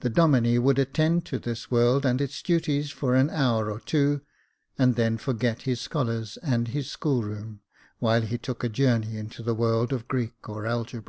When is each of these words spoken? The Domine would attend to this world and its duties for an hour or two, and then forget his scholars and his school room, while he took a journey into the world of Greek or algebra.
The 0.00 0.08
Domine 0.08 0.62
would 0.62 0.78
attend 0.78 1.26
to 1.26 1.38
this 1.38 1.70
world 1.70 2.06
and 2.06 2.22
its 2.22 2.40
duties 2.40 2.88
for 2.90 3.14
an 3.14 3.28
hour 3.28 3.70
or 3.70 3.80
two, 3.80 4.22
and 4.78 4.94
then 4.94 5.18
forget 5.18 5.60
his 5.68 5.78
scholars 5.78 6.38
and 6.42 6.68
his 6.68 6.90
school 6.90 7.22
room, 7.22 7.60
while 7.98 8.22
he 8.22 8.38
took 8.38 8.64
a 8.64 8.70
journey 8.70 9.18
into 9.18 9.42
the 9.42 9.54
world 9.54 9.92
of 9.92 10.08
Greek 10.08 10.48
or 10.48 10.64
algebra. 10.64 11.04